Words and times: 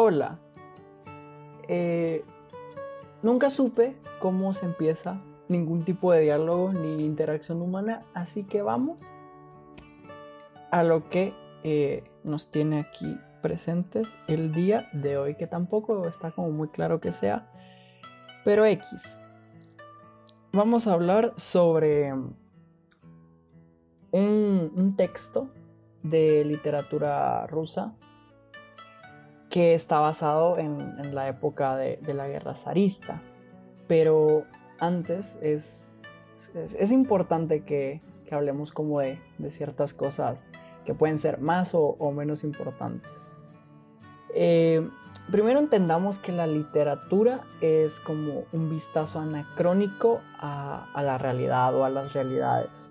Hola. 0.00 0.38
Eh, 1.66 2.24
nunca 3.20 3.50
supe 3.50 3.96
cómo 4.20 4.52
se 4.52 4.64
empieza 4.64 5.20
ningún 5.48 5.84
tipo 5.84 6.12
de 6.12 6.20
diálogo 6.20 6.72
ni 6.72 7.04
interacción 7.04 7.60
humana, 7.60 8.06
así 8.14 8.44
que 8.44 8.62
vamos 8.62 9.02
a 10.70 10.84
lo 10.84 11.08
que 11.08 11.34
eh, 11.64 12.04
nos 12.22 12.48
tiene 12.48 12.78
aquí 12.78 13.18
presentes 13.42 14.06
el 14.28 14.52
día 14.52 14.88
de 14.92 15.18
hoy, 15.18 15.34
que 15.34 15.48
tampoco 15.48 16.06
está 16.06 16.30
como 16.30 16.52
muy 16.52 16.68
claro 16.68 17.00
que 17.00 17.10
sea, 17.10 17.50
pero 18.44 18.66
X. 18.66 19.18
Vamos 20.52 20.86
a 20.86 20.92
hablar 20.92 21.32
sobre 21.34 22.12
un, 22.12 22.36
un 24.12 24.96
texto 24.96 25.50
de 26.04 26.44
literatura 26.44 27.48
rusa 27.48 27.96
que 29.50 29.74
está 29.74 29.98
basado 30.00 30.58
en, 30.58 31.14
la 31.14 31.28
época 31.28 31.76
de, 31.76 31.98
la 32.14 32.28
guerra 32.28 32.54
zarista. 32.54 33.22
Pero 33.86 34.44
antes 34.78 35.36
es, 35.40 35.98
es, 36.54 36.92
importante 36.92 37.64
que, 37.64 38.02
hablemos 38.30 38.72
como 38.72 39.00
de, 39.00 39.18
ciertas 39.48 39.94
cosas 39.94 40.50
que 40.84 40.94
pueden 40.94 41.18
ser 41.18 41.40
más 41.40 41.70
o, 41.74 42.12
menos 42.12 42.44
importantes. 42.44 43.32
Eh, 44.34 44.86
primero 45.30 45.58
entendamos 45.58 46.18
que 46.18 46.32
la 46.32 46.46
literatura 46.46 47.44
es 47.62 48.00
como 48.00 48.44
un 48.52 48.68
vistazo 48.68 49.20
anacrónico 49.20 50.20
a, 50.38 50.90
la 51.02 51.16
realidad 51.16 51.74
o 51.74 51.84
a 51.84 51.90
las 51.90 52.12
realidades. 52.12 52.90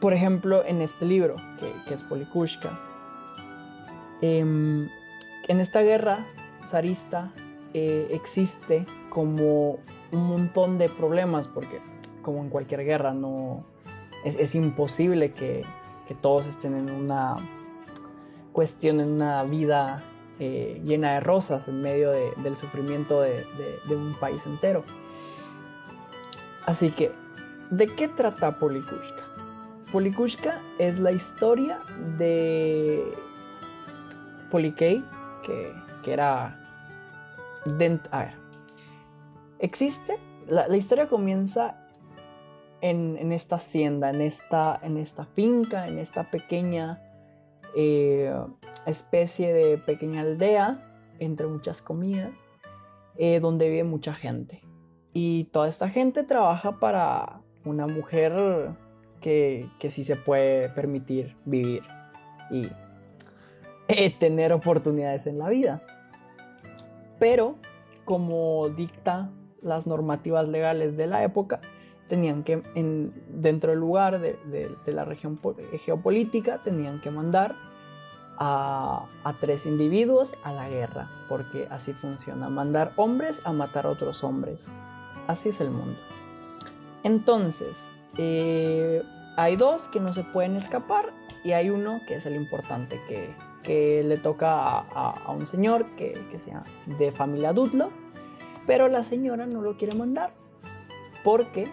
Por 0.00 0.14
ejemplo, 0.14 0.64
en 0.64 0.80
este 0.80 1.04
libro, 1.04 1.36
que, 1.58 1.74
que 1.86 1.94
es 1.94 2.02
Polikushka, 2.02 2.89
Em, 4.22 4.88
en 5.48 5.60
esta 5.60 5.82
guerra 5.82 6.26
zarista 6.66 7.32
eh, 7.72 8.08
existe 8.10 8.86
como 9.08 9.78
un 10.12 10.26
montón 10.26 10.76
de 10.76 10.88
problemas, 10.88 11.48
porque 11.48 11.80
como 12.22 12.40
en 12.40 12.50
cualquier 12.50 12.84
guerra 12.84 13.12
no 13.12 13.64
es, 14.24 14.54
imposible 14.54 15.32
que, 15.32 15.64
todos 16.20 16.48
estén 16.48 16.74
en 16.74 16.90
una 16.90 17.36
cuestión, 18.52 18.98
en 18.98 19.10
una 19.10 19.44
vida 19.44 20.02
eh, 20.40 20.82
llena 20.84 21.14
de 21.14 21.20
rosas 21.20 21.68
en 21.68 21.80
medio 21.80 22.10
del 22.10 22.56
sufrimiento 22.56 23.20
de, 23.20 23.46
un 23.90 24.14
país 24.18 24.44
entero. 24.44 24.82
Así 26.66 26.90
que, 26.90 27.12
¿de 27.70 27.86
qué 27.94 28.08
trata 28.08 28.58
Polikushka? 28.58 29.22
Polikushka 29.92 30.60
es 30.78 30.98
la 30.98 31.12
historia 31.12 31.80
de 32.18 33.12
Polikei, 34.50 35.02
que, 35.42 35.72
era... 36.10 36.58
a 38.10 38.18
ver, 38.18 38.34
existe, 39.58 40.18
la, 40.48 40.76
historia 40.76 41.08
comienza 41.08 41.76
en, 42.80 43.32
esta 43.32 43.56
hacienda, 43.56 44.10
en 44.10 44.20
esta, 44.20 44.78
en 44.82 44.96
esta 44.96 45.24
finca, 45.24 45.86
en 45.86 45.98
esta 45.98 46.30
pequeña 46.30 47.00
eh, 47.76 48.34
especie 48.86 49.52
de 49.52 49.78
pequeña 49.78 50.22
aldea, 50.22 50.86
entre 51.18 51.46
muchas 51.46 51.82
comidas, 51.82 52.46
eh, 53.16 53.40
donde 53.40 53.68
vive 53.68 53.84
mucha 53.84 54.14
gente. 54.14 54.62
Y 55.12 55.44
toda 55.44 55.68
esta 55.68 55.88
gente 55.88 56.22
trabaja 56.22 56.78
para 56.78 57.42
una 57.64 57.86
mujer 57.86 58.74
que, 59.20 59.68
que 59.78 59.90
sí 59.90 60.02
se 60.04 60.16
puede 60.16 60.70
permitir 60.70 61.36
vivir 61.44 61.82
y 62.50 62.68
eh, 63.90 64.14
tener 64.18 64.52
oportunidades 64.52 65.26
en 65.26 65.38
la 65.38 65.48
vida. 65.48 65.82
Pero 67.18 67.56
como 68.04 68.68
dicta 68.70 69.30
las 69.62 69.86
normativas 69.86 70.48
legales 70.48 70.96
de 70.96 71.06
la 71.06 71.22
época, 71.22 71.60
tenían 72.08 72.42
que, 72.42 72.62
en, 72.74 73.12
dentro 73.28 73.70
del 73.70 73.80
lugar 73.80 74.20
de, 74.20 74.76
la 74.86 75.04
región 75.04 75.38
geopolítica, 75.84 76.62
tenían 76.62 77.00
que 77.00 77.10
mandar 77.10 77.54
a, 78.38 79.06
a, 79.22 79.32
tres 79.34 79.66
individuos 79.66 80.34
a 80.42 80.52
la 80.52 80.68
guerra, 80.68 81.10
porque 81.28 81.68
así 81.70 81.92
funciona, 81.92 82.48
mandar 82.48 82.92
hombres 82.96 83.40
a 83.44 83.52
matar 83.52 83.86
a 83.86 83.90
otros 83.90 84.24
hombres. 84.24 84.72
Así 85.26 85.50
es 85.50 85.60
el 85.60 85.70
mundo. 85.70 85.98
Entonces, 87.04 87.92
eh, 88.16 89.02
hay 89.36 89.56
dos 89.56 89.88
que 89.88 90.00
no 90.00 90.12
se 90.12 90.24
pueden 90.24 90.56
escapar 90.56 91.12
y 91.44 91.52
hay 91.52 91.70
uno 91.70 92.00
que 92.06 92.16
es 92.16 92.26
el 92.26 92.34
importante, 92.34 93.00
que, 93.08 93.34
que 93.62 94.02
le 94.02 94.16
toca 94.16 94.78
a, 94.78 95.32
un 95.32 95.46
señor 95.46 95.86
que, 95.96 96.14
sea 96.38 96.64
de 96.86 97.12
familia 97.12 97.52
Dudlo, 97.52 97.90
pero 98.66 98.88
la 98.88 99.04
señora 99.04 99.46
no 99.46 99.62
lo 99.62 99.76
quiere 99.76 99.94
mandar 99.94 100.32
porque 101.24 101.68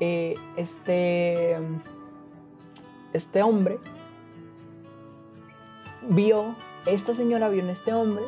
eh, 0.00 0.34
este, 0.56 1.58
este 3.12 3.42
hombre 3.42 3.78
vio, 6.08 6.56
esta 6.86 7.14
señora 7.14 7.48
vio 7.48 7.62
en 7.62 7.70
este 7.70 7.92
hombre 7.92 8.22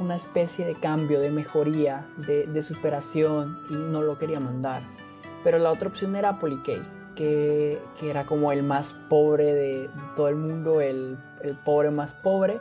una 0.00 0.16
especie 0.16 0.64
de 0.64 0.74
cambio, 0.74 1.20
de 1.20 1.30
mejoría, 1.30 2.08
de, 2.16 2.62
superación 2.62 3.58
y 3.68 3.74
no 3.74 4.02
lo 4.02 4.18
quería 4.18 4.40
mandar. 4.40 4.82
Pero 5.44 5.58
la 5.58 5.70
otra 5.70 5.88
opción 5.88 6.16
era 6.16 6.38
Polikei 6.38 6.97
que, 7.18 7.82
era 8.00 8.26
como 8.26 8.52
el 8.52 8.62
más 8.62 8.92
pobre 9.10 9.52
de, 9.52 9.90
todo 10.14 10.28
el 10.28 10.36
mundo, 10.36 10.80
el, 10.80 11.18
pobre 11.64 11.90
más 11.90 12.14
pobre. 12.14 12.60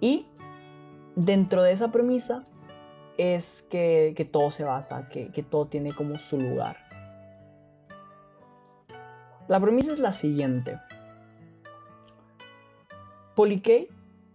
Y 0.00 0.26
dentro 1.16 1.62
de 1.62 1.72
esa 1.72 1.90
premisa 1.90 2.44
es 3.16 3.62
que, 3.70 4.28
todo 4.30 4.50
se 4.50 4.64
basa, 4.64 5.08
que, 5.08 5.46
todo 5.48 5.66
tiene 5.66 5.94
como 5.94 6.18
su 6.18 6.38
lugar. 6.38 6.76
La 9.48 9.58
premisa 9.60 9.92
es 9.92 9.98
la 9.98 10.12
siguiente. 10.12 10.78
Polikei 13.34 13.88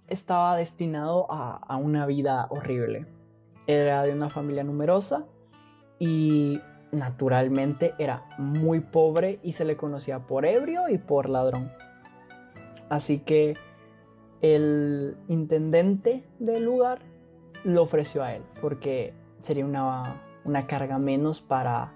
estaba 0.08 0.56
destinado 0.56 1.32
a, 1.32 1.58
a, 1.58 1.78
una 1.78 2.08
vida 2.08 2.48
horrible. 2.50 3.06
Era 3.68 4.02
de 4.02 4.12
una 4.12 4.32
familia 4.32 4.64
numerosa 4.64 5.26
y 6.00 6.60
naturalmente 6.92 7.94
era 7.98 8.26
muy 8.38 8.80
pobre 8.80 9.40
y 9.44 9.54
se 9.54 9.66
le 9.66 9.78
conocía 9.78 10.20
por 10.20 10.46
ebrio 10.46 10.90
y 10.90 10.98
por 10.98 11.30
ladrón. 11.30 11.72
Así 12.90 13.20
que 13.20 13.58
el 14.42 15.18
intendente 15.28 16.24
del 16.40 16.66
lugar 16.66 17.00
lo 17.64 17.84
ofreció 17.84 18.24
a 18.24 18.34
él 18.34 18.44
porque 18.62 19.14
sería 19.40 19.66
una, 19.66 20.68
carga 20.68 20.98
menos 20.98 21.42
para, 21.42 21.94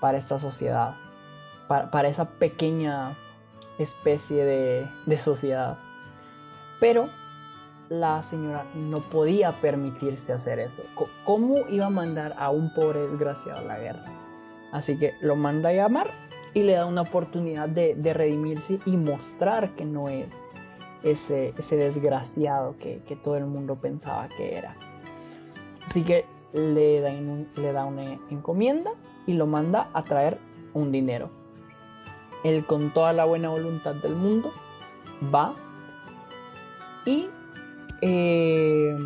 para 0.00 0.18
esta 0.18 0.38
sociedad, 0.38 0.94
para, 1.66 2.08
esa 2.08 2.30
pequeña 2.30 3.16
especie 3.78 4.44
de, 4.44 4.88
de 5.06 5.18
sociedad. 5.18 5.78
Pero 6.78 7.08
la 7.88 8.22
señora 8.22 8.66
no 8.74 9.00
podía 9.00 9.50
permitirse 9.52 10.32
hacer 10.32 10.60
eso. 10.60 10.82
¿Cómo 11.24 11.66
iba 11.68 11.86
a 11.86 11.90
mandar 11.90 12.34
a 12.38 12.50
un 12.50 12.72
pobre 12.74 13.00
desgraciado 13.00 13.60
a 13.60 13.62
la 13.62 13.78
guerra? 13.78 14.17
Así 14.72 14.98
que 14.98 15.14
lo 15.20 15.36
manda 15.36 15.70
a 15.70 15.72
llamar 15.72 16.10
y 16.54 16.62
le 16.62 16.72
da 16.72 16.86
una 16.86 17.02
oportunidad 17.02 17.68
de, 17.68 17.94
redimirse 18.12 18.80
y 18.84 18.96
mostrar 18.96 19.74
que 19.74 19.84
no 19.84 20.08
es 20.08 20.36
ese, 21.02 21.52
desgraciado 21.70 22.76
que, 22.78 23.18
todo 23.22 23.36
el 23.36 23.46
mundo 23.46 23.76
pensaba 23.76 24.28
que 24.28 24.56
era. 24.56 24.76
Así 25.84 26.02
que 26.02 26.24
le 26.52 27.00
da, 27.00 27.10
le 27.10 27.72
da 27.72 27.84
una 27.84 28.18
encomienda 28.30 28.92
y 29.26 29.34
lo 29.34 29.46
manda 29.46 29.90
a 29.92 30.04
traer 30.04 30.38
un 30.74 30.90
dinero. 30.90 31.30
Él 32.44 32.64
con 32.66 32.92
toda 32.92 33.12
la 33.12 33.24
buena 33.24 33.48
voluntad 33.48 33.94
del 33.96 34.14
mundo 34.14 34.52
va 35.34 35.54
y 37.04 37.28
eh, 38.00 38.96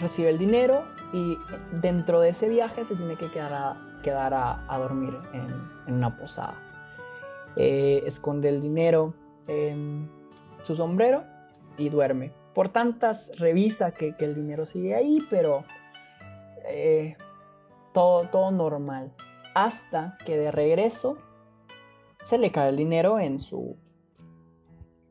recibe 0.00 0.30
el 0.30 0.38
dinero 0.38 0.84
y 1.12 1.38
dentro 1.72 2.20
de 2.20 2.30
ese 2.30 2.48
viaje 2.48 2.84
se 2.84 2.96
tiene 2.96 3.16
que 3.16 3.30
quedar 3.30 3.54
a, 3.54 3.89
quedar 4.02 4.34
a, 4.34 4.78
dormir 4.78 5.16
en, 5.32 5.94
una 5.94 6.16
posada. 6.16 6.56
Eh, 7.56 8.02
esconde 8.06 8.48
el 8.48 8.60
dinero 8.60 9.14
en 9.46 10.10
su 10.62 10.76
sombrero 10.76 11.24
y 11.78 11.88
duerme. 11.88 12.32
Por 12.54 12.68
tantas 12.68 13.32
revisa 13.38 13.92
que, 13.92 14.14
el 14.18 14.34
dinero 14.34 14.66
sigue 14.66 14.94
ahí, 14.94 15.20
pero 15.30 15.64
eh, 16.66 17.16
todo, 17.92 18.28
todo 18.28 18.50
normal. 18.50 19.12
Hasta 19.54 20.16
que 20.24 20.36
de 20.36 20.50
regreso 20.50 21.16
se 22.22 22.38
le 22.38 22.52
cae 22.52 22.68
el 22.68 22.76
dinero 22.76 23.18
en 23.18 23.38
su 23.38 23.76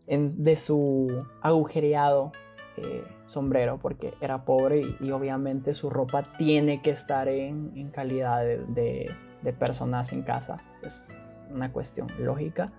de 0.08 0.58
su 0.58 1.26
agujereado 1.42 2.32
eh, 2.78 3.04
sombrero 3.26 3.80
porque 3.80 4.14
era 4.22 4.46
pobre 4.46 4.82
y, 5.00 5.12
obviamente 5.12 5.74
su 5.74 5.90
ropa 5.90 6.24
tiene 6.38 6.82
que 6.82 6.92
estar 6.92 7.28
en, 7.28 7.90
calidad 7.92 8.44
de, 8.44 9.14
personas 9.58 10.14
en 10.14 10.24
casa. 10.24 10.58
Es 10.82 11.08
una 11.50 11.72
cuestión 11.72 12.08
lógica. 12.20 12.72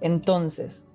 Entonces, 0.00 0.86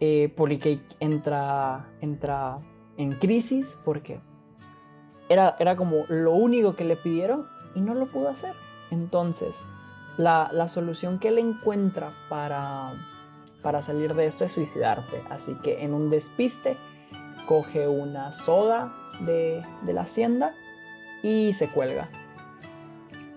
eh, 0.00 0.32
Polycake 0.36 0.96
entra, 1.00 1.86
entra 2.00 2.58
en 2.96 3.12
crisis 3.12 3.78
porque 3.84 4.20
era, 5.28 5.56
era 5.58 5.76
como 5.76 6.04
lo 6.08 6.32
único 6.32 6.74
que 6.74 6.84
le 6.84 6.96
pidieron 6.96 7.46
y 7.74 7.80
no 7.80 7.94
lo 7.94 8.10
pudo 8.10 8.28
hacer. 8.28 8.54
Entonces, 8.90 9.64
la, 10.18 10.50
la 10.52 10.68
solución 10.68 11.18
que 11.18 11.28
él 11.28 11.38
encuentra 11.38 12.12
para, 12.28 12.94
para 13.62 13.82
salir 13.82 14.14
de 14.14 14.26
esto 14.26 14.44
es 14.44 14.52
suicidarse. 14.52 15.22
Así 15.30 15.54
que 15.62 15.82
en 15.82 15.94
un 15.94 16.10
despiste 16.10 16.76
coge 17.52 17.86
una 17.86 18.32
soga 18.32 18.94
de, 19.20 19.62
de 19.82 19.92
la 19.92 20.02
hacienda 20.02 20.54
y 21.22 21.52
se 21.52 21.68
cuelga. 21.68 22.08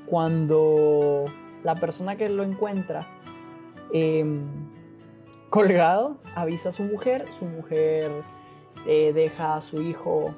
Cuando 0.05 1.25
la 1.65 1.75
persona 1.75 2.15
que 2.15 2.29
lo 2.29 2.43
encuentra 2.43 3.09
em, 3.91 4.45
colgado 5.49 6.15
avisa 6.33 6.69
a 6.69 6.71
su 6.71 6.83
mujer, 6.83 7.25
su 7.37 7.43
mujer 7.43 8.09
eh, 8.87 9.11
deja 9.13 9.57
a 9.57 9.61
su 9.61 9.81
hijo 9.81 10.33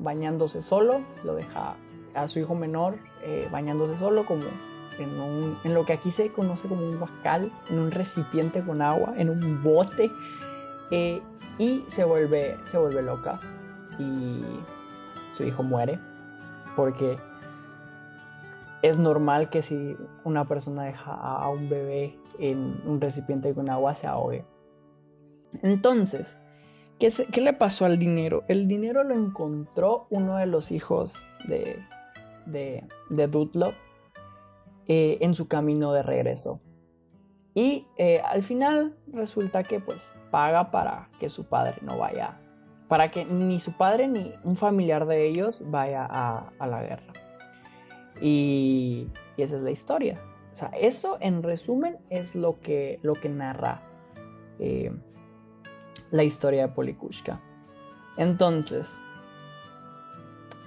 bañándose 0.00 0.60
solo, 0.60 1.00
lo 1.22 1.36
deja 1.36 1.76
a 2.14 2.26
su 2.26 2.40
hijo 2.40 2.56
menor 2.56 2.98
eh, 3.22 3.48
bañándose 3.52 3.96
solo 3.96 4.26
como 4.26 4.46
en, 4.98 5.56
en, 5.62 5.72
lo 5.72 5.86
que 5.86 5.92
aquí 5.92 6.10
se 6.10 6.32
conoce 6.32 6.66
como 6.66 6.84
un 6.84 7.00
huascal, 7.00 7.52
en 7.68 7.78
un 7.78 7.92
recipiente 7.92 8.60
con 8.64 8.82
agua, 8.82 9.14
en 9.16 9.30
un 9.30 9.62
bote, 9.62 10.10
eh, 10.90 11.22
y 11.58 11.84
se 11.86 12.04
vuelve, 12.04 12.56
se 12.64 12.78
vuelve 12.78 13.02
loca 13.02 13.40
y 13.98 14.40
su 15.36 15.44
hijo 15.44 15.62
muere 15.62 15.98
porque 16.76 17.16
es 18.82 18.98
normal 18.98 19.50
que 19.50 19.62
si 19.62 19.96
una 20.24 20.46
persona 20.46 20.84
deja 20.84 21.12
a 21.12 21.48
un 21.50 21.68
bebé 21.68 22.18
en 22.38 22.80
un 22.86 23.00
recipiente 23.00 23.54
con 23.54 23.68
agua 23.68 23.94
se 23.94 24.06
ahogue. 24.06 24.44
Entonces, 25.62 26.40
¿qué, 26.98 27.40
le 27.40 27.52
pasó 27.52 27.84
al 27.84 27.98
dinero? 27.98 28.44
El 28.48 28.66
dinero 28.66 29.04
lo 29.04 29.14
encontró 29.14 30.06
uno 30.10 30.36
de 30.36 30.46
los 30.46 30.70
hijos 30.70 31.26
de, 31.46 31.76
de, 32.46 32.84
de 33.10 33.54
eh, 34.88 35.18
en 35.20 35.34
su 35.34 35.48
camino 35.48 35.92
de 35.92 36.02
regreso. 36.02 36.60
Y 37.54 37.86
eh, 37.96 38.20
al 38.24 38.42
final 38.42 38.96
resulta 39.12 39.64
que 39.64 39.80
pues 39.80 40.14
paga 40.30 40.70
para 40.70 41.08
que 41.18 41.28
su 41.28 41.44
padre 41.44 41.78
no 41.82 41.98
vaya, 41.98 42.38
para 42.88 43.10
que 43.10 43.24
ni 43.24 43.58
su 43.58 43.72
padre 43.72 44.08
ni 44.08 44.32
un 44.44 44.56
familiar 44.56 45.06
de 45.06 45.26
ellos 45.26 45.62
vaya 45.66 46.06
a 46.06 46.66
la 46.66 46.82
guerra. 46.82 47.12
Y, 48.20 49.08
esa 49.36 49.56
es 49.56 49.62
la 49.62 49.70
historia. 49.70 50.20
O 50.52 50.54
sea, 50.54 50.68
eso 50.78 51.16
en 51.20 51.42
resumen 51.42 51.98
es 52.10 52.34
lo 52.34 52.60
que, 52.60 52.98
lo 53.02 53.14
que 53.14 53.30
narra 53.30 53.80
eh, 54.58 54.92
la 56.10 56.24
historia 56.24 56.66
de 56.66 56.72
Polikushka. 56.74 57.40
Entonces, 58.18 59.00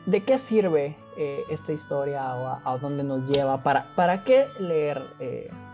¿de 0.07 0.23
qué 0.23 0.39
sirve 0.39 0.95
eh, 1.17 1.43
esta 1.51 1.71
historia 1.71 2.35
o 2.35 2.67
a, 2.67 2.77
dónde 2.79 3.03
nos 3.03 3.29
lleva? 3.29 3.61
¿Para, 3.61 3.93
para 3.95 4.23
qué 4.23 4.47
leer 4.57 5.03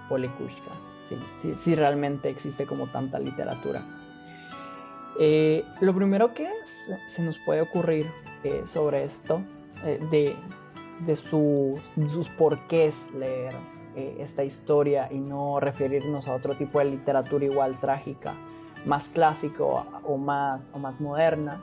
Polikushka? 0.09 0.88
Si, 1.53 1.75
realmente 1.75 2.29
existe 2.29 2.65
como 2.65 2.87
tanta 2.87 3.19
literatura. 3.19 3.83
lo 5.81 5.93
primero 5.93 6.33
que 6.33 6.49
se 7.07 7.21
nos 7.21 7.39
puede 7.39 7.61
ocurrir 7.61 8.11
sobre 8.65 9.03
esto, 9.03 9.41
de, 9.83 10.35
de, 10.99 11.15
sus 11.15 12.29
porqués 12.37 13.09
leer 13.13 13.55
eh, 13.95 14.17
esta 14.19 14.43
historia 14.43 15.09
y 15.11 15.19
no 15.19 15.59
referirnos 15.59 16.27
a 16.27 16.35
otro 16.35 16.55
tipo 16.55 16.79
de 16.79 16.85
literatura 16.85 17.43
igual 17.43 17.79
trágica, 17.79 18.35
más 18.85 19.09
clásico 19.09 19.85
o 20.03 20.17
más, 20.17 20.71
o 20.73 20.79
más 20.79 21.01
moderna, 21.01 21.59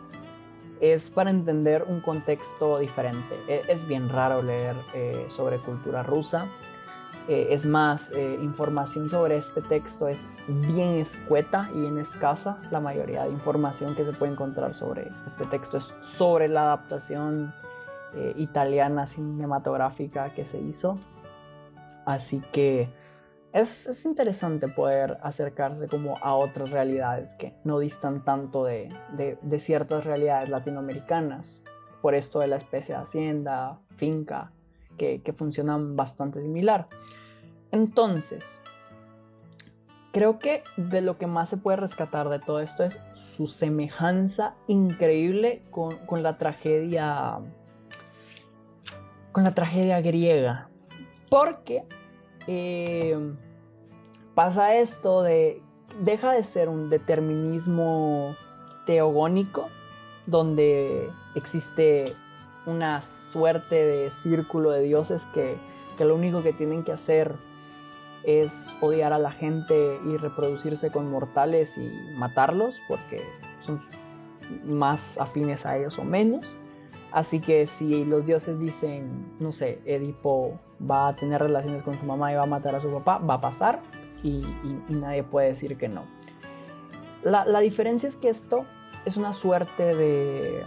es 0.80 1.08
para 1.08 1.30
entender 1.30 1.84
un 1.88 2.00
contexto 2.00 2.78
diferente. 2.78 3.36
E, 3.48 3.62
es, 3.68 3.86
bien 3.86 4.08
raro 4.08 4.42
leer 4.42 4.76
eh, 4.92 5.26
sobre 5.28 5.60
cultura 5.60 6.02
rusa. 6.02 6.48
Eh, 7.28 7.48
es 7.50 7.66
más, 7.66 8.12
información 8.40 9.08
sobre 9.08 9.36
este 9.36 9.60
texto 9.60 10.06
es 10.06 10.26
bien 10.46 10.90
escueta 10.90 11.68
y 11.74 11.80
bien 11.80 11.98
escasa. 11.98 12.58
La 12.70 12.80
mayoría 12.80 13.24
de 13.24 13.30
información 13.30 13.96
que 13.96 14.04
se 14.04 14.12
puede 14.12 14.32
encontrar 14.32 14.74
sobre 14.74 15.10
este 15.26 15.44
texto 15.46 15.78
es 15.78 15.94
sobre 16.00 16.48
la 16.48 16.62
adaptación 16.62 17.52
eh, 18.16 18.32
italiana 18.38 19.06
cinematográfica 19.06 20.30
que 20.30 20.46
se 20.46 20.58
hizo. 20.58 20.98
Así 22.06 22.40
que 22.50 22.88
es, 23.52 23.86
es, 23.86 24.06
interesante 24.06 24.68
poder 24.68 25.18
acercarse 25.22 25.86
como 25.86 26.16
a 26.22 26.34
otras 26.34 26.70
realidades 26.70 27.34
que 27.34 27.54
no 27.64 27.78
distan 27.78 28.24
tanto 28.24 28.64
de, 28.64 28.88
de, 29.12 29.58
ciertas 29.58 30.04
realidades 30.04 30.48
latinoamericanas. 30.48 31.62
Por 32.00 32.14
esto 32.14 32.38
de 32.38 32.46
la 32.46 32.56
especie 32.56 32.94
de 32.94 33.02
hacienda, 33.02 33.80
finca, 33.96 34.52
que, 34.96 35.34
funcionan 35.36 35.96
bastante 35.96 36.40
similar. 36.40 36.88
Entonces, 37.70 38.60
creo 40.12 40.38
que 40.38 40.62
de 40.76 41.00
lo 41.00 41.18
que 41.18 41.26
más 41.26 41.48
se 41.48 41.56
puede 41.56 41.76
rescatar 41.76 42.28
de 42.28 42.38
todo 42.38 42.60
esto 42.60 42.84
es 42.84 42.98
su 43.14 43.46
semejanza 43.46 44.54
increíble 44.66 45.62
con, 45.70 45.96
con 46.06 46.22
la 46.22 46.38
tragedia 46.38 47.40
con 49.36 49.44
la 49.44 49.52
tragedia 49.52 50.00
griega. 50.00 50.70
Porque 51.28 51.84
eh, 52.46 53.18
pasa 54.34 54.76
esto 54.76 55.22
de, 55.22 55.60
deja 56.00 56.32
de 56.32 56.42
ser 56.42 56.70
un 56.70 56.88
determinismo 56.88 58.34
teogónico, 58.86 59.68
donde 60.26 61.10
existe 61.34 62.16
una 62.66 63.02
suerte 63.02 63.76
de 63.76 64.10
círculo 64.10 64.70
de 64.70 64.82
dioses 64.82 65.26
que, 65.32 65.56
que 65.96 66.04
lo 66.04 66.14
único 66.14 66.42
que 66.42 66.52
tienen 66.52 66.82
que 66.84 66.92
hacer 66.92 67.34
es 68.24 68.74
odiar 68.80 69.12
a 69.12 69.18
la 69.18 69.30
gente 69.30 70.00
y 70.04 70.16
reproducirse 70.16 70.90
con 70.90 71.10
mortales 71.10 71.78
y 71.78 71.88
matarlos 72.16 72.80
porque 72.88 73.22
son 73.60 73.80
más 74.64 75.18
afines 75.18 75.64
a 75.64 75.76
ellos 75.76 75.98
o 75.98 76.04
menos. 76.04 76.56
Así 77.12 77.40
que 77.40 77.66
si 77.66 78.04
los 78.04 78.26
dioses 78.26 78.58
dicen, 78.58 79.36
no 79.38 79.52
sé, 79.52 79.80
Edipo 79.86 80.58
va 80.78 81.08
a 81.08 81.16
tener 81.16 81.40
relaciones 81.40 81.82
con 81.82 81.98
su 81.98 82.04
mamá 82.04 82.32
y 82.32 82.34
va 82.34 82.42
a 82.42 82.46
matar 82.46 82.74
a 82.74 82.80
su 82.80 82.90
papá, 82.90 83.18
va 83.18 83.34
a 83.34 83.40
pasar 83.40 83.80
y, 84.22 84.42
nadie 84.88 85.22
puede 85.22 85.48
decir 85.48 85.76
que 85.76 85.88
no. 85.88 86.04
La, 87.22 87.60
diferencia 87.60 88.08
es 88.08 88.16
que 88.16 88.28
esto 88.28 88.66
es 89.04 89.16
una 89.16 89.32
suerte 89.32 89.94
de 89.94 90.62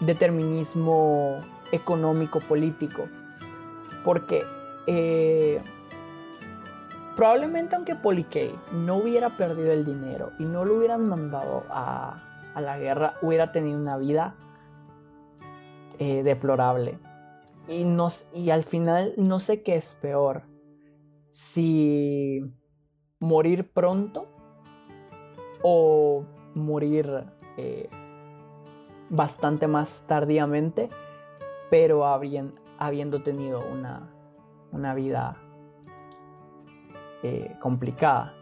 determinismo 0.00 1.40
económico-político. 1.72 3.08
Porque 4.04 4.44
eh, 4.86 5.62
probablemente 7.16 7.76
aunque 7.76 7.94
Polycay 7.94 8.54
no 8.72 8.96
hubiera 8.96 9.36
perdido 9.36 9.72
el 9.72 9.84
dinero 9.84 10.32
y 10.38 10.44
no 10.44 10.64
lo 10.64 10.76
hubieran 10.76 11.08
mandado 11.08 11.64
a, 11.70 12.50
a 12.54 12.60
la 12.60 12.78
guerra, 12.78 13.14
hubiera 13.22 13.52
tenido 13.52 13.78
una 13.78 13.96
vida 13.96 14.34
eh, 15.98 16.22
deplorable. 16.22 16.98
Y, 17.68 17.84
nos, 17.84 18.26
y 18.34 18.50
al 18.50 18.62
final 18.64 19.14
no 19.16 19.38
sé 19.38 19.62
qué 19.62 19.76
es 19.76 19.94
peor. 19.94 20.42
Si 21.30 22.42
morir 23.20 23.72
pronto 23.72 24.28
o 25.62 26.24
morir 26.54 27.24
eh, 27.56 27.88
bastante 29.14 29.66
más 29.66 30.06
tardíamente, 30.06 30.90
pero 31.70 32.04
habiendo 32.06 33.22
tenido 33.22 33.60
una, 33.66 34.10
una 34.72 34.94
vida 34.94 35.36
eh, 37.22 37.56
complicada. 37.60 38.34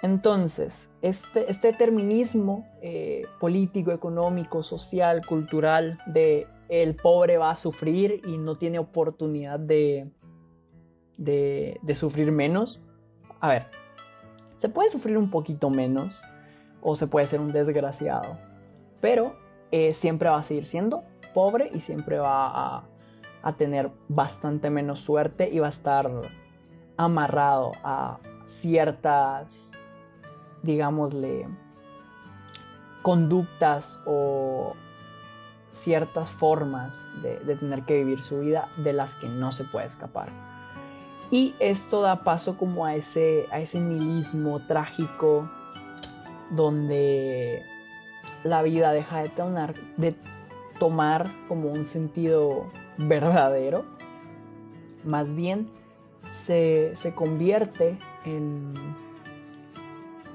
Entonces, 0.00 0.90
este, 1.02 1.50
este 1.50 1.72
determinismo 1.72 2.68
eh, 2.82 3.22
político, 3.40 3.90
económico, 3.90 4.62
social, 4.62 5.26
cultural 5.26 5.98
de 6.06 6.46
el 6.68 6.94
pobre 6.94 7.38
va 7.38 7.50
a 7.50 7.56
sufrir 7.56 8.20
y 8.26 8.38
no 8.38 8.54
tiene 8.54 8.78
oportunidad 8.78 9.58
de, 9.58 10.08
de, 11.16 11.94
sufrir 11.94 12.30
menos. 12.30 12.80
A 13.40 13.48
ver, 13.48 13.66
se 14.56 14.68
puede 14.68 14.88
sufrir 14.88 15.18
un 15.18 15.30
poquito 15.30 15.70
menos 15.70 16.22
o 16.80 16.94
se 16.94 17.06
puede 17.06 17.26
ser 17.26 17.40
un 17.40 17.50
desgraciado, 17.50 18.38
pero 19.00 19.36
eh, 19.70 19.94
siempre 19.94 20.28
va 20.28 20.38
a 20.38 20.42
seguir 20.42 20.66
siendo 20.66 21.04
pobre 21.34 21.70
y 21.72 21.80
siempre 21.80 22.18
va 22.18 22.76
a, 22.76 22.84
tener 23.56 23.90
bastante 24.08 24.68
menos 24.68 24.98
suerte 25.00 25.48
y 25.50 25.58
va 25.58 25.66
a 25.66 25.70
estar 25.70 26.10
amarrado 26.98 27.72
a 27.82 28.18
ciertas 28.44 29.72
digámosle, 30.62 31.48
conductas 33.02 34.00
o 34.06 34.74
ciertas 35.70 36.30
formas 36.30 37.04
de, 37.22 37.56
tener 37.56 37.84
que 37.84 37.98
vivir 37.98 38.20
su 38.20 38.40
vida 38.40 38.68
de 38.76 38.92
las 38.92 39.14
que 39.16 39.28
no 39.28 39.52
se 39.52 39.64
puede 39.64 39.86
escapar. 39.86 40.28
Y 41.30 41.54
esto 41.58 42.00
da 42.00 42.24
paso 42.24 42.56
como 42.56 42.86
a 42.86 42.94
ese, 42.94 43.46
a 43.50 43.60
ese 43.60 43.80
nihilismo 43.80 44.60
trágico 44.66 45.50
donde 46.50 47.62
la 48.44 48.62
vida 48.62 48.92
deja 48.92 49.22
de, 49.22 49.30
de 49.96 50.14
tomar 50.78 51.30
como 51.48 51.70
un 51.70 51.84
sentido 51.84 52.66
verdadero, 52.96 53.84
más 55.04 55.34
bien 55.34 55.66
se, 56.30 56.92
convierte 57.14 57.98
en, 58.24 58.72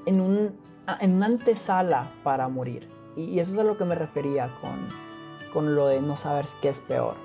en, 0.05 0.21
un, 0.21 0.55
en 0.99 1.13
una 1.13 1.25
antesala 1.25 2.11
para 2.23 2.47
morir. 2.47 2.89
Y, 3.15 3.39
eso 3.39 3.53
es 3.53 3.59
a 3.59 3.63
lo 3.63 3.77
que 3.77 3.85
me 3.85 3.95
refería 3.95 4.49
con, 4.61 4.87
con 5.53 5.75
lo 5.75 5.87
de 5.87 6.01
no 6.01 6.17
saber 6.17 6.45
qué 6.61 6.69
es 6.69 6.79
peor. 6.79 7.15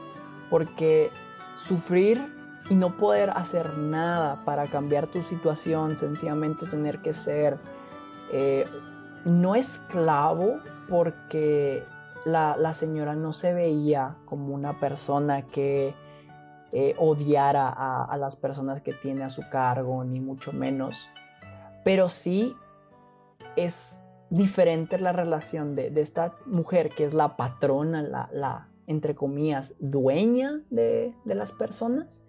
Porque 0.50 1.10
sufrir 1.54 2.34
y 2.70 2.74
no 2.74 2.96
poder 2.96 3.30
hacer 3.30 3.78
nada 3.78 4.44
para 4.44 4.66
cambiar 4.66 5.06
tu 5.06 5.22
situación, 5.22 5.96
sencillamente 5.96 6.66
tener 6.66 7.00
que 7.00 7.14
ser 7.14 7.58
eh, 8.32 8.66
no 9.28 9.54
esclavo 9.54 10.60
porque 10.88 11.84
la, 12.24 12.74
señora 12.74 13.14
no 13.14 13.32
se 13.32 13.52
veía 13.52 14.16
como 14.24 14.54
una 14.54 14.80
persona 14.80 15.42
que 15.42 15.94
eh, 16.72 16.94
odiara 16.98 17.68
a, 17.68 18.16
las 18.16 18.36
personas 18.36 18.82
que 18.82 18.92
tiene 18.92 19.22
a 19.24 19.30
su 19.30 19.48
cargo, 19.48 20.04
ni 20.04 20.20
mucho 20.20 20.52
menos. 20.52 21.08
Pero 21.84 22.08
sí 22.08 22.56
es 23.56 24.00
diferente 24.30 24.98
la 24.98 25.12
relación 25.12 25.74
de, 25.74 25.92
esta 26.00 26.34
mujer 26.46 26.90
que 26.90 27.04
es 27.04 27.14
la 27.14 27.36
patrona, 27.36 28.02
la, 28.02 28.68
entre 28.86 29.14
comillas, 29.14 29.74
dueña 29.78 30.60
de, 30.70 31.14
las 31.24 31.52
personas, 31.52 32.24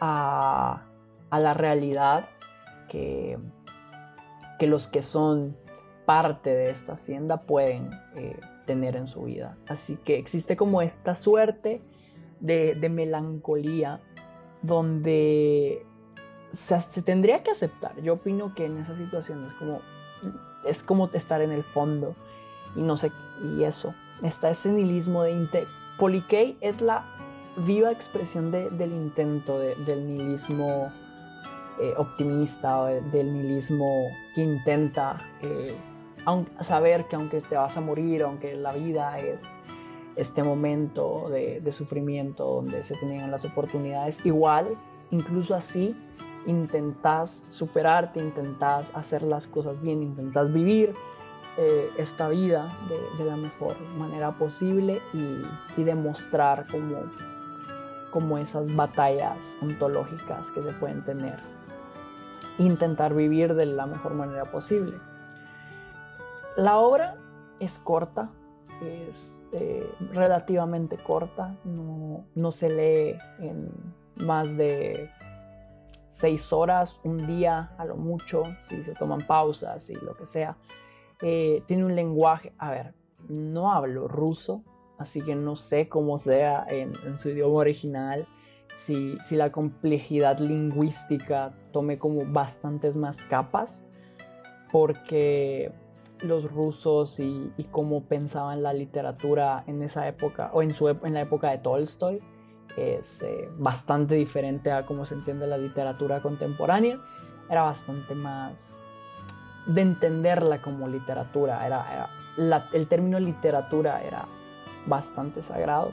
a, 0.00 0.84
la 1.30 1.54
realidad 1.54 2.28
que, 2.88 3.38
que 4.58 4.68
los 4.68 4.86
que 4.86 5.02
son 5.02 5.56
parte 6.04 6.50
de 6.50 6.70
esta 6.70 6.94
hacienda 6.94 7.42
pueden 7.42 7.90
eh, 8.14 8.38
tener 8.66 8.96
en 8.96 9.06
su 9.06 9.22
vida. 9.22 9.56
Así 9.66 9.96
que 9.96 10.18
existe 10.18 10.56
como 10.56 10.82
esta 10.82 11.14
suerte 11.14 11.82
de, 12.40 12.88
melancolía 12.90 14.00
donde 14.62 15.84
se, 16.50 17.02
tendría 17.02 17.42
que 17.42 17.50
aceptar. 17.50 18.00
Yo 18.02 18.14
opino 18.14 18.54
que 18.54 18.66
en 18.66 18.78
esa 18.78 18.94
situación 18.94 19.44
es 19.44 19.54
como, 19.54 19.80
es 20.66 20.82
como 20.82 21.10
estar 21.12 21.40
en 21.42 21.52
el 21.52 21.62
fondo 21.62 22.14
y 22.76 22.82
no 22.82 22.96
sé, 22.96 23.12
y 23.56 23.64
eso. 23.64 23.94
Está 24.22 24.50
ese 24.50 24.72
nihilismo 24.72 25.22
de... 25.22 25.66
Poliquei 25.98 26.56
es 26.60 26.80
la 26.80 27.04
viva 27.56 27.92
expresión 27.92 28.50
del 28.50 28.92
intento 28.92 29.60
del 29.60 30.08
nihilismo 30.08 30.90
eh, 31.80 31.92
optimista 31.96 32.84
del 32.86 33.32
nihilismo 33.32 34.08
que 34.34 34.42
intenta 34.42 35.18
eh, 35.42 35.76
saber 36.60 37.06
que 37.06 37.16
aunque 37.16 37.40
te 37.40 37.56
vas 37.56 37.76
a 37.76 37.80
morir, 37.80 38.22
aunque 38.22 38.54
la 38.54 38.72
vida 38.72 39.18
es 39.18 39.54
este 40.16 40.42
momento 40.42 41.28
de, 41.30 41.72
sufrimiento 41.72 42.44
donde 42.44 42.82
se 42.82 42.94
tenían 42.96 43.30
las 43.30 43.44
oportunidades, 43.44 44.24
igual, 44.24 44.76
incluso 45.10 45.54
así, 45.54 45.96
intentas 46.46 47.44
superarte, 47.48 48.20
intentas 48.20 48.90
hacer 48.94 49.22
las 49.22 49.46
cosas 49.48 49.80
bien, 49.80 50.02
intentas 50.02 50.52
vivir 50.52 50.94
eh, 51.56 51.90
esta 51.98 52.28
vida 52.28 52.76
de, 53.18 53.24
la 53.24 53.36
mejor 53.36 53.80
manera 53.96 54.36
posible 54.36 55.00
y, 55.12 55.82
demostrar 55.82 56.66
como, 56.68 57.02
como 58.10 58.38
esas 58.38 58.74
batallas 58.74 59.56
ontológicas 59.60 60.50
que 60.52 60.62
se 60.62 60.72
pueden 60.72 61.04
tener. 61.04 61.38
Intentar 62.58 63.14
vivir 63.14 63.54
de 63.54 63.66
la 63.66 63.86
mejor 63.86 64.14
manera 64.14 64.44
posible. 64.44 64.96
La 66.56 66.78
obra 66.78 67.16
es 67.58 67.78
corta, 67.80 68.30
es 68.80 69.50
eh, 69.54 69.90
relativamente 70.12 70.96
corta, 70.96 71.58
no, 71.64 72.52
se 72.52 72.70
lee 72.70 73.18
en 73.40 73.70
más 74.24 74.56
de 74.56 75.10
seis 76.06 76.52
horas, 76.52 77.00
un 77.02 77.26
día 77.26 77.72
a 77.76 77.84
lo 77.84 77.96
mucho, 77.96 78.44
si 78.60 78.84
se 78.84 78.94
toman 78.94 79.26
pausas 79.26 79.90
y 79.90 79.94
lo 79.94 80.14
que 80.16 80.26
sea. 80.26 80.56
Eh, 81.22 81.64
tiene 81.66 81.84
un 81.84 81.96
lenguaje, 81.96 82.52
a 82.58 82.70
ver, 82.70 82.94
no 83.28 83.72
hablo 83.72 84.06
ruso, 84.06 84.62
así 84.96 85.22
que 85.22 85.34
no 85.34 85.56
sé 85.56 85.88
cómo 85.88 86.18
sea 86.18 86.64
en, 86.68 87.18
su 87.18 87.30
idioma 87.30 87.56
original, 87.56 88.28
si, 88.74 89.18
si, 89.22 89.34
la 89.34 89.50
complejidad 89.50 90.38
lingüística 90.38 91.52
tome 91.72 91.98
como 91.98 92.24
bastantes 92.26 92.96
más 92.96 93.22
capas, 93.24 93.84
porque 94.70 95.72
los 96.24 96.50
rusos 96.50 97.20
y, 97.20 97.52
cómo 97.70 98.04
pensaban 98.04 98.62
la 98.62 98.72
literatura 98.72 99.64
en 99.66 99.82
esa 99.82 100.08
época, 100.08 100.50
o 100.52 100.62
en, 100.62 100.72
su, 100.72 100.88
en 100.88 101.14
la 101.14 101.20
época 101.20 101.50
de 101.50 101.58
Tolstoy, 101.58 102.20
es 102.76 103.22
eh, 103.22 103.48
bastante 103.56 104.16
diferente 104.16 104.72
a 104.72 104.84
cómo 104.84 105.04
se 105.04 105.14
entiende 105.14 105.46
la 105.46 105.58
literatura 105.58 106.20
contemporánea. 106.20 106.98
Era 107.48 107.62
bastante 107.62 108.14
más 108.14 108.90
de 109.66 109.82
entenderla 109.82 110.60
como 110.60 110.88
literatura. 110.88 111.64
Era, 111.66 112.10
el 112.72 112.88
término 112.88 113.20
literatura 113.20 114.02
era 114.02 114.26
bastante 114.86 115.42
sagrado. 115.42 115.92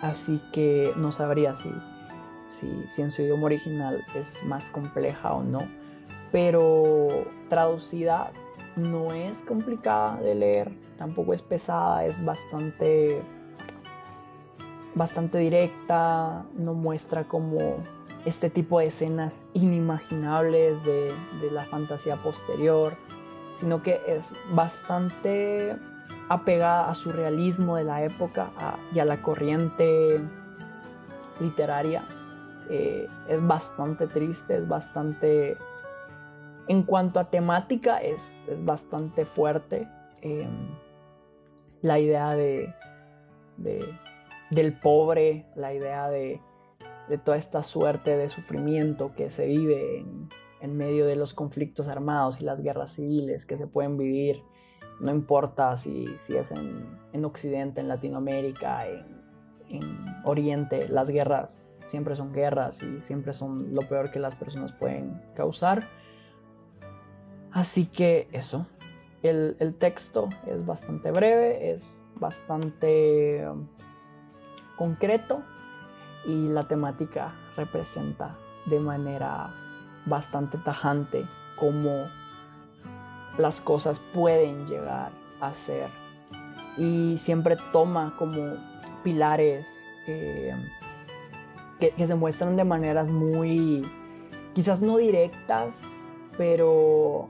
Así 0.00 0.40
que 0.52 0.92
no 0.96 1.12
sabría 1.12 1.54
si, 1.54 1.70
si, 2.44 2.88
si 2.88 3.02
en 3.02 3.12
su 3.12 3.22
idioma 3.22 3.44
original 3.44 4.04
es 4.16 4.42
más 4.44 4.68
compleja 4.68 5.32
o 5.32 5.44
no. 5.44 5.68
Pero 6.32 7.26
traducida 7.48 8.32
no 8.76 9.12
es 9.12 9.42
complicada 9.42 10.16
de 10.20 10.34
leer, 10.34 10.72
tampoco 10.96 11.34
es 11.34 11.42
pesada, 11.42 12.04
es 12.04 12.24
bastante, 12.24 13.22
bastante 14.94 15.38
directa, 15.38 16.44
no 16.54 16.74
muestra 16.74 17.24
como 17.24 17.76
este 18.24 18.50
tipo 18.50 18.78
de 18.78 18.86
escenas 18.86 19.46
inimaginables 19.52 20.82
de, 20.84 21.14
la 21.50 21.64
fantasía 21.64 22.16
posterior, 22.16 22.96
sino 23.54 23.82
que 23.82 24.00
es 24.06 24.32
bastante 24.52 25.76
apegada 26.28 26.88
a 26.88 26.94
su 26.94 27.12
realismo 27.12 27.76
de 27.76 27.84
la 27.84 28.04
época 28.04 28.50
y 28.94 29.00
a 29.00 29.04
la 29.04 29.20
corriente 29.20 30.20
literaria. 31.40 32.04
Eh, 32.70 33.08
es 33.28 33.44
bastante 33.46 34.06
triste, 34.06 34.56
es 34.56 34.66
bastante 34.68 35.58
en 36.68 36.82
cuanto 36.82 37.20
a 37.20 37.30
temática 37.30 37.98
es, 37.98 38.46
bastante 38.64 39.24
fuerte. 39.24 39.88
Em, 40.20 40.68
la 41.82 41.98
idea 41.98 42.30
de, 42.30 42.72
del 44.50 44.78
pobre, 44.78 45.46
la 45.56 45.74
idea 45.74 46.08
de, 46.08 46.40
toda 47.24 47.36
esta 47.36 47.62
suerte 47.62 48.16
de 48.16 48.28
sufrimiento 48.28 49.12
que 49.14 49.28
se 49.28 49.46
vive 49.46 50.06
en, 50.60 50.76
medio 50.76 51.04
de 51.06 51.16
los 51.16 51.34
conflictos 51.34 51.88
armados 51.88 52.40
y 52.40 52.44
las 52.44 52.62
guerras 52.62 52.92
civiles 52.92 53.44
que 53.44 53.56
se 53.56 53.66
pueden 53.66 53.98
vivir, 53.98 54.42
no 55.00 55.10
importa 55.10 55.76
si, 55.76 56.06
si 56.16 56.36
es 56.36 56.52
en, 56.52 57.24
Occidente, 57.24 57.80
en 57.80 57.88
Latinoamérica, 57.88 58.86
en, 58.86 59.22
Oriente, 60.24 60.86
las 60.88 61.08
guerras 61.08 61.66
siempre 61.86 62.14
son 62.14 62.32
guerras 62.32 62.82
y 62.82 63.00
siempre 63.00 63.32
son 63.32 63.74
lo 63.74 63.88
peor 63.88 64.10
que 64.10 64.20
las 64.20 64.34
personas 64.34 64.72
pueden 64.72 65.20
causar. 65.34 65.88
Así 67.52 67.86
que 67.86 68.28
eso, 68.32 68.66
el, 69.22 69.76
texto 69.78 70.30
es 70.46 70.64
bastante 70.64 71.10
breve, 71.10 71.72
es 71.72 72.08
bastante 72.16 73.46
um, 73.46 73.66
concreto 74.76 75.42
y 76.26 76.48
la 76.48 76.66
temática 76.66 77.34
representa 77.56 78.38
de 78.64 78.80
manera 78.80 79.54
bastante 80.06 80.56
tajante 80.58 81.26
cómo 81.58 82.06
las 83.36 83.60
cosas 83.60 84.00
pueden 84.14 84.66
llegar 84.66 85.12
a 85.40 85.52
ser. 85.52 85.90
Y 86.78 87.18
siempre 87.18 87.58
toma 87.70 88.16
como 88.18 88.56
pilares 89.04 89.86
eh, 90.06 90.54
que, 91.78 91.90
que 91.90 92.06
se 92.06 92.14
muestran 92.14 92.56
de 92.56 92.64
maneras 92.64 93.10
muy, 93.10 93.82
quizás 94.54 94.80
no 94.80 94.96
directas, 94.96 95.82
pero 96.38 97.28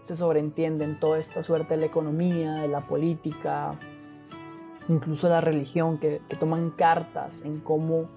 se 0.00 0.16
sobreentienden 0.16 0.98
toda 0.98 1.18
esta 1.18 1.42
suerte 1.42 1.74
de 1.74 1.80
la 1.80 1.86
economía, 1.86 2.54
de 2.54 2.68
la 2.68 2.80
política, 2.80 3.78
incluso 4.88 5.28
la 5.28 5.40
religión, 5.40 5.98
que, 5.98 6.20
toman 6.38 6.70
cartas 6.70 7.42
en 7.42 7.60
cómo 7.60 8.08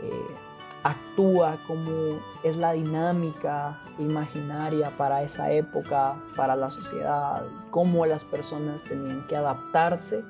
eh, 0.00 0.34
actúa, 0.82 1.58
cómo 1.66 2.18
es 2.42 2.56
la 2.56 2.72
dinámica 2.72 3.82
imaginaria 3.98 4.96
para 4.96 5.22
esa 5.22 5.50
época, 5.50 6.16
para 6.36 6.56
la 6.56 6.70
sociedad, 6.70 7.44
cómo 7.70 8.06
las 8.06 8.24
personas 8.24 8.82
tenían 8.84 9.26
que 9.26 9.36
adaptarse 9.36 10.24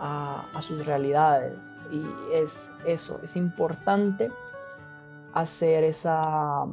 a, 0.00 0.46
a 0.54 0.62
sus 0.62 0.86
realidades. 0.86 1.76
Y 1.90 2.02
es 2.34 2.72
eso, 2.86 3.20
es 3.22 3.36
importante 3.36 4.30
hacer 5.32 5.84
esa 5.84 6.66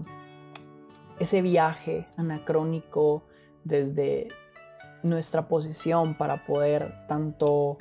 ese 1.20 1.42
viaje 1.42 2.08
anacrónico 2.18 3.24
desde 3.64 4.30
nuestra 5.04 5.48
posición 5.48 6.16
para 6.16 6.46
poder 6.46 7.06
tanto 7.08 7.78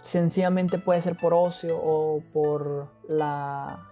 sencillamente 0.00 0.78
puede 0.78 1.00
ser 1.00 1.16
por 1.16 1.32
ocio 1.32 1.78
o 1.82 2.22
por 2.32 2.88
la, 3.08 3.88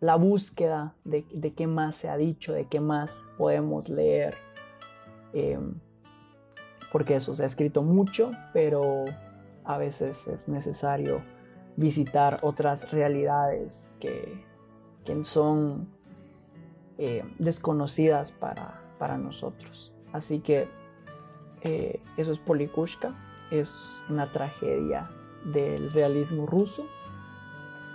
la 0.00 0.16
búsqueda 0.16 0.94
de, 1.04 1.24
qué 1.54 1.66
más 1.66 1.96
se 1.96 2.08
ha 2.08 2.16
dicho, 2.16 2.52
de 2.52 2.66
qué 2.66 2.80
más 2.80 3.30
podemos 3.38 3.88
leer. 3.88 4.36
Em, 5.32 5.80
porque 6.92 7.14
eso 7.14 7.34
se 7.34 7.44
ha 7.44 7.46
escrito 7.46 7.82
mucho, 7.82 8.32
pero 8.52 9.04
a 9.64 9.78
veces 9.78 10.26
es 10.26 10.48
necesario 10.48 11.22
visitar 11.76 12.38
otras 12.42 12.92
realidades 12.92 13.90
que, 13.98 14.44
son 15.22 15.88
eh, 16.98 17.24
desconocidas 17.38 18.32
para, 18.32 18.80
para, 18.98 19.18
nosotros. 19.18 19.92
Así 20.12 20.40
que 20.40 20.68
eh, 21.62 22.00
eso 22.16 22.32
es 22.32 22.38
Polikushka, 22.38 23.14
es 23.50 24.02
una 24.08 24.30
tragedia 24.32 25.10
del 25.44 25.92
realismo 25.92 26.46
ruso 26.46 26.86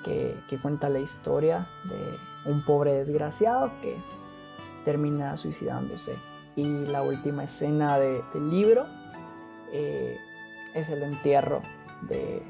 que, 0.04 0.60
cuenta 0.62 0.90
la 0.90 1.00
historia 1.00 1.68
de 1.84 2.52
un 2.52 2.64
pobre 2.64 2.94
desgraciado 2.94 3.72
que 3.82 3.98
termina 4.86 5.36
suicidándose. 5.38 6.16
Y 6.56 6.66
la 6.86 7.02
última 7.04 7.44
escena 7.44 8.00
del 8.00 8.50
libro 8.50 8.86
eh, 9.72 10.18
es 10.74 10.90
el 10.90 11.04
entierro 11.04 11.62
de, 12.04 12.42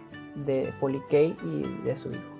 de 0.45 0.73
Polikei 0.79 1.35
y 1.43 1.83
de 1.83 1.97
su 1.97 2.11
hijo. 2.11 2.37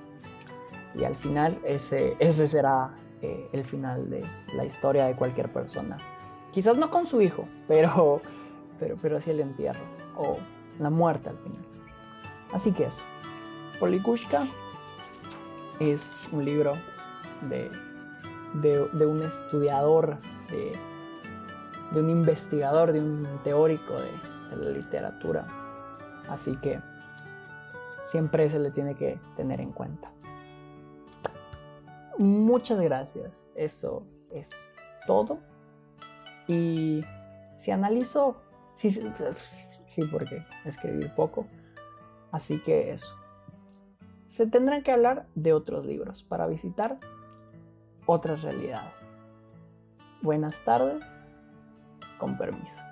Y 0.96 1.04
al 1.04 1.16
final 1.16 1.60
ese, 1.64 2.16
ese 2.20 2.48
será 2.48 2.96
el 3.22 3.66
final 3.66 4.10
de 4.10 4.26
la 4.54 4.66
historia 4.66 5.06
de 5.06 5.16
cualquier 5.16 5.52
persona. 5.52 5.98
Quizás 6.52 6.78
no 6.78 6.90
con 6.90 7.08
su 7.08 7.22
hijo, 7.22 7.46
pero, 7.68 8.22
pero, 8.80 8.96
pero 9.02 9.20
sí 9.20 9.32
el 9.32 9.40
entierro 9.40 9.84
o 10.16 10.38
la 10.80 10.90
muerte 10.90 11.30
al 11.30 11.38
final. 11.38 11.66
Así 12.52 12.72
que 12.72 12.86
eso. 12.86 13.04
Polikushka 13.80 14.48
es 15.80 16.28
un 16.32 16.46
libro 16.46 16.74
de, 17.50 17.70
de, 18.56 19.06
un 19.06 19.22
estudiador, 19.22 20.18
de, 20.50 20.74
de, 21.92 22.00
un 22.00 22.10
investigador, 22.10 22.92
de 22.92 23.00
un 23.00 23.28
teórico 23.44 23.94
de, 23.94 24.12
la 24.56 24.70
literatura. 24.70 25.46
Así 26.30 26.56
que 26.58 26.80
siempre 28.04 28.50
se 28.50 28.60
le 28.60 28.72
tiene 28.72 28.96
que 28.96 29.20
tener 29.36 29.62
en 29.62 29.72
cuenta. 29.72 30.12
Muchas 32.18 32.80
gracias. 32.82 33.48
Eso 33.56 34.04
es 34.32 34.50
todo. 35.06 35.40
Y 36.48 37.02
si 37.56 37.72
analizo, 37.72 38.42
sí, 38.74 38.92
sí, 39.84 40.04
porque 40.12 40.46
escribir 40.66 41.14
poco. 41.16 41.46
Así 42.32 42.60
que 42.60 42.92
eso. 42.92 43.16
Se 44.26 44.48
tendrán 44.48 44.84
que 44.84 44.92
hablar 44.92 45.28
de 45.36 45.54
otros 45.54 45.86
libros 45.86 46.24
para 46.24 46.48
visitar 46.48 47.00
otras 48.06 48.42
realidades. 48.44 48.94
Buenas 50.22 50.64
tardes, 50.64 51.06
con 52.20 52.38
permiso. 52.38 52.87